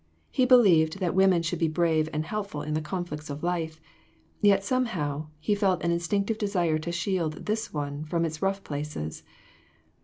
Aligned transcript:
He 0.31 0.47
believed 0.47 0.97
that 0.97 1.13
women 1.13 1.43
should 1.43 1.59
be 1.59 1.67
brave 1.67 2.09
and 2.11 2.25
helpful 2.25 2.63
in 2.63 2.73
the 2.73 2.81
conflicts 2.81 3.29
of 3.29 3.43
life, 3.43 3.75
and 4.39 4.47
yet 4.47 4.63
somehow, 4.63 5.27
he 5.39 5.53
felt 5.53 5.83
an 5.83 5.91
instinctive 5.91 6.39
desire 6.39 6.79
to 6.79 6.91
shield 6.91 7.45
this 7.45 7.71
one 7.71 8.03
from 8.05 8.25
its 8.25 8.41
rough 8.41 8.63
places. 8.63 9.21